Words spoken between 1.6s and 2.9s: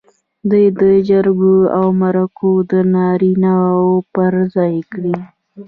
او مرکو د